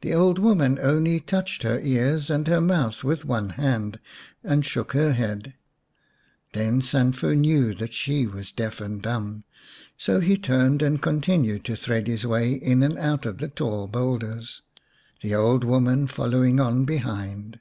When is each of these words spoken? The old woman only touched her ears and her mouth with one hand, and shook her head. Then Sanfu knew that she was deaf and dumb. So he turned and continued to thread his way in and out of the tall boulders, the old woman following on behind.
The 0.00 0.12
old 0.12 0.40
woman 0.40 0.76
only 0.82 1.20
touched 1.20 1.62
her 1.62 1.78
ears 1.78 2.30
and 2.30 2.48
her 2.48 2.60
mouth 2.60 3.04
with 3.04 3.24
one 3.24 3.50
hand, 3.50 4.00
and 4.42 4.64
shook 4.66 4.90
her 4.90 5.12
head. 5.12 5.54
Then 6.52 6.80
Sanfu 6.80 7.36
knew 7.36 7.72
that 7.74 7.94
she 7.94 8.26
was 8.26 8.50
deaf 8.50 8.80
and 8.80 9.00
dumb. 9.00 9.44
So 9.96 10.18
he 10.18 10.36
turned 10.36 10.82
and 10.82 11.00
continued 11.00 11.62
to 11.66 11.76
thread 11.76 12.08
his 12.08 12.26
way 12.26 12.54
in 12.54 12.82
and 12.82 12.98
out 12.98 13.24
of 13.24 13.38
the 13.38 13.46
tall 13.46 13.86
boulders, 13.86 14.62
the 15.20 15.36
old 15.36 15.62
woman 15.62 16.08
following 16.08 16.58
on 16.58 16.84
behind. 16.84 17.60